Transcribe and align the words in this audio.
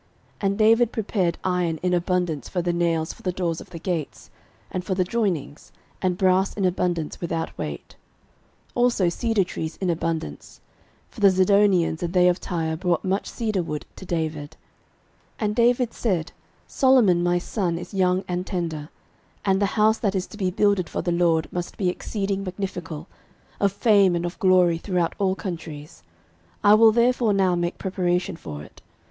13:022:003 0.39 0.39
And 0.49 0.57
David 0.57 0.91
prepared 0.91 1.37
iron 1.43 1.77
in 1.83 1.93
abundance 1.93 2.49
for 2.49 2.63
the 2.63 2.73
nails 2.73 3.13
for 3.13 3.21
the 3.21 3.31
doors 3.31 3.61
of 3.61 3.69
the 3.69 3.77
gates, 3.77 4.31
and 4.71 4.83
for 4.83 4.95
the 4.95 5.03
joinings; 5.03 5.71
and 6.01 6.17
brass 6.17 6.55
in 6.55 6.65
abundance 6.65 7.21
without 7.21 7.55
weight; 7.55 7.95
13:022:004 8.69 8.69
Also 8.73 9.09
cedar 9.09 9.43
trees 9.43 9.77
in 9.77 9.91
abundance: 9.91 10.59
for 11.11 11.19
the 11.19 11.29
Zidonians 11.29 12.01
and 12.01 12.13
they 12.15 12.27
of 12.27 12.39
Tyre 12.39 12.75
brought 12.75 13.03
much 13.05 13.29
cedar 13.29 13.61
wood 13.61 13.85
to 13.95 14.03
David. 14.03 14.57
13:022:005 15.39 15.45
And 15.45 15.55
David 15.55 15.93
said, 15.93 16.31
Solomon 16.65 17.21
my 17.21 17.37
son 17.37 17.77
is 17.77 17.93
young 17.93 18.23
and 18.27 18.47
tender, 18.47 18.89
and 19.45 19.61
the 19.61 19.67
house 19.77 19.99
that 19.99 20.15
is 20.15 20.25
to 20.25 20.37
be 20.37 20.49
builded 20.49 20.89
for 20.89 21.03
the 21.03 21.11
LORD 21.11 21.47
must 21.53 21.77
be 21.77 21.89
exceeding 21.89 22.43
magnifical, 22.43 23.05
of 23.59 23.71
fame 23.71 24.15
and 24.15 24.25
of 24.25 24.39
glory 24.39 24.79
throughout 24.79 25.13
all 25.19 25.35
countries: 25.35 26.01
I 26.63 26.73
will 26.73 26.91
therefore 26.91 27.33
now 27.33 27.53
make 27.53 27.77
preparation 27.77 28.35
for 28.35 28.63
it. 28.63 28.81